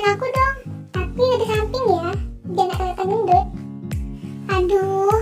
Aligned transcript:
fotoin 0.00 0.16
aku 0.16 0.26
dong. 0.32 0.56
Tapi 0.96 1.22
dari 1.22 1.46
samping 1.46 1.86
ya, 1.92 2.08
biar 2.48 2.66
gak 2.72 2.76
kelihatan 2.80 3.06
gendut. 3.12 3.46
Aduh, 4.50 5.20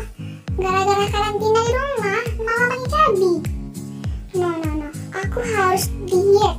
gara-gara 0.55 1.05
karantina 1.11 1.61
di 1.67 1.73
rumah, 1.75 2.23
malah 2.39 2.67
makin 2.71 2.87
cabi. 2.87 3.33
No, 4.39 4.49
no, 4.55 4.71
no, 4.79 4.89
aku 5.11 5.39
harus 5.43 5.85
diet. 6.07 6.57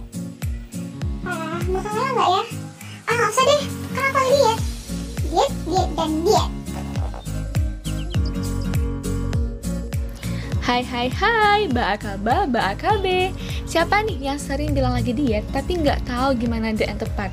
Ah, 1.24 1.60
mau 1.72 1.80
kamera 1.80 2.10
nggak 2.12 2.30
ya? 2.30 2.44
Ah, 3.08 3.14
nggak 3.16 3.30
usah 3.32 3.46
deh, 3.48 3.64
lagi 3.96 4.32
diet. 4.36 4.60
Diet, 5.30 5.52
diet, 5.64 5.90
dan 5.96 6.12
diet. 6.28 6.50
Hai 10.60 10.86
hai 10.86 11.08
hai, 11.10 11.60
Mbak 11.72 11.88
Akaba, 11.98 12.36
Mbak 12.46 12.66
AKB 12.78 13.06
Siapa 13.70 14.02
nih 14.02 14.18
yang 14.18 14.42
sering 14.42 14.74
bilang 14.74 14.98
lagi 14.98 15.14
diet 15.14 15.46
tapi 15.54 15.78
nggak 15.78 16.10
tahu 16.10 16.34
gimana 16.42 16.74
diet 16.74 16.90
yang 16.90 16.98
tepat? 16.98 17.30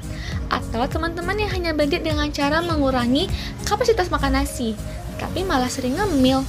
Atau 0.53 0.85
teman-teman 0.85 1.33
yang 1.41 1.49
hanya 1.49 1.73
berdiet 1.73 2.05
dengan 2.05 2.29
cara 2.29 2.61
mengurangi 2.61 3.25
kapasitas 3.65 4.13
makan 4.13 4.39
nasi 4.39 4.77
Tapi 5.17 5.43
malah 5.43 5.73
sering 5.73 5.97
ngemil 5.97 6.45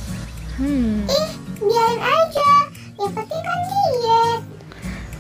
Hmm, 0.58 1.06
Ih, 1.06 1.30
biarin 1.62 2.02
aja. 2.02 2.50
Yang 2.98 3.12
penting 3.14 3.42
kan 3.46 3.60
diet. 3.70 4.42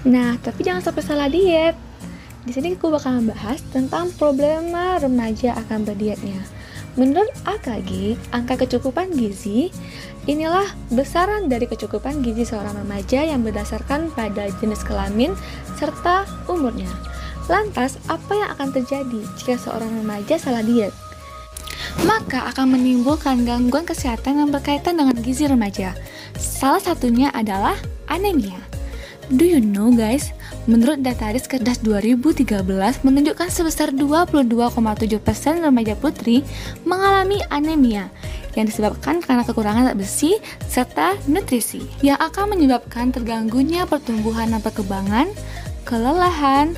nah 0.04 0.32
tapi 0.40 0.66
jangan 0.66 0.84
sampai 0.84 1.04
salah 1.05 1.30
diet 1.32 1.77
di 2.44 2.55
sini 2.55 2.80
aku 2.80 2.88
bakal 2.88 3.20
membahas 3.20 3.60
tentang 3.76 4.08
problema 4.16 4.96
remaja 5.04 5.52
akan 5.68 5.84
berdietnya. 5.84 6.40
Menurut 6.98 7.30
AKG, 7.46 8.18
angka 8.34 8.66
kecukupan 8.66 9.14
gizi 9.14 9.70
inilah 10.26 10.66
besaran 10.90 11.46
dari 11.46 11.70
kecukupan 11.70 12.26
gizi 12.26 12.44
seorang 12.44 12.74
remaja 12.74 13.22
yang 13.22 13.46
berdasarkan 13.46 14.10
pada 14.18 14.50
jenis 14.58 14.82
kelamin 14.82 15.38
serta 15.78 16.26
umurnya. 16.50 16.90
Lantas, 17.48 18.02
apa 18.10 18.34
yang 18.34 18.50
akan 18.58 18.70
terjadi 18.76 19.22
jika 19.40 19.55
seorang 19.62 19.94
remaja 20.04 20.41
salah 20.41 20.66
diet? 20.66 20.91
Maka 22.02 22.49
akan 22.49 22.76
menimbulkan 22.76 23.46
gangguan 23.46 23.86
kesehatan 23.86 24.41
yang 24.41 24.49
berkaitan 24.49 24.98
dengan 24.98 25.16
gizi 25.21 25.46
remaja. 25.46 25.93
Salah 26.36 26.82
satunya 26.82 27.30
adalah 27.32 27.77
anemia. 28.10 28.58
Do 29.30 29.46
you 29.46 29.62
know 29.62 29.93
guys, 29.93 30.34
menurut 30.68 30.99
data 30.99 31.32
Riskerdas 31.32 31.79
2013 31.79 32.62
menunjukkan 33.07 33.48
sebesar 33.48 33.96
22,7% 33.96 35.63
remaja 35.63 35.96
putri 35.96 36.43
mengalami 36.84 37.40
anemia 37.48 38.12
yang 38.59 38.68
disebabkan 38.68 39.24
karena 39.24 39.48
kekurangan 39.48 39.87
zat 39.87 39.98
besi 39.98 40.32
serta 40.68 41.15
nutrisi 41.32 41.82
yang 42.04 42.20
akan 42.20 42.57
menyebabkan 42.57 43.15
terganggunya 43.15 43.87
pertumbuhan 43.87 44.51
dan 44.51 44.59
perkembangan, 44.59 45.32
kelelahan, 45.87 46.76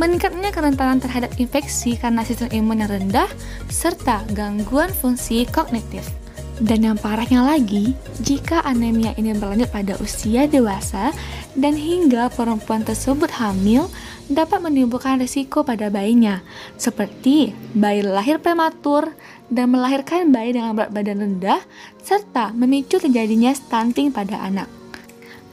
meningkatnya 0.00 0.54
kerentanan 0.54 1.02
terhadap 1.02 1.34
infeksi 1.36 1.98
karena 2.00 2.24
sistem 2.24 2.48
imun 2.54 2.80
yang 2.80 2.90
rendah, 2.90 3.28
serta 3.68 4.24
gangguan 4.32 4.88
fungsi 4.88 5.44
kognitif. 5.50 6.08
Dan 6.56 6.88
yang 6.88 6.96
parahnya 6.96 7.44
lagi, 7.44 7.92
jika 8.24 8.64
anemia 8.64 9.12
ini 9.20 9.36
berlanjut 9.36 9.68
pada 9.68 9.92
usia 10.00 10.48
dewasa 10.48 11.12
dan 11.52 11.76
hingga 11.76 12.32
perempuan 12.32 12.80
tersebut 12.80 13.28
hamil, 13.36 13.92
dapat 14.32 14.64
menimbulkan 14.64 15.20
risiko 15.20 15.62
pada 15.62 15.92
bayinya, 15.92 16.40
seperti 16.80 17.52
bayi 17.76 18.00
lahir 18.00 18.40
prematur 18.40 19.12
dan 19.52 19.68
melahirkan 19.68 20.32
bayi 20.32 20.56
dengan 20.56 20.72
berat 20.72 20.90
badan 20.96 21.22
rendah, 21.22 21.60
serta 22.00 22.56
memicu 22.56 22.98
terjadinya 22.98 23.52
stunting 23.52 24.08
pada 24.08 24.40
anak. 24.40 24.66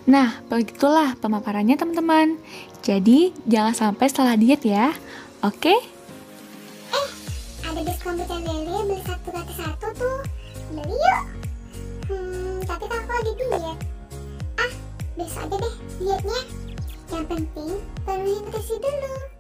Nah, 0.07 0.39
begitulah 0.47 1.15
pemaparannya 1.19 1.75
teman-teman. 1.79 2.39
Jadi, 2.79 3.31
jangan 3.47 3.75
sampai 3.75 4.07
salah 4.11 4.35
diet 4.35 4.63
ya. 4.63 4.91
Oke? 5.43 5.71
Eh, 6.91 7.07
ada 7.63 7.79
diskon 7.83 8.19
lele 8.19 8.79
beli 8.87 9.03
satu 9.03 9.31
gratis 9.31 9.55
satu 9.59 9.87
tuh. 9.95 10.32
Beli 10.73 10.97
yuk. 10.97 11.21
Hmm, 12.09 12.57
tapi 12.65 12.85
kan 12.89 13.05
aku 13.05 13.11
lagi 13.13 13.31
diet. 13.37 13.77
Ah, 14.57 14.71
besok 15.13 15.45
aja 15.45 15.55
deh 15.61 15.75
dietnya. 16.01 16.39
Yang 17.13 17.25
penting 17.29 17.71
penuhi 18.01 18.35
nutrisi 18.41 18.75
dulu. 18.81 19.32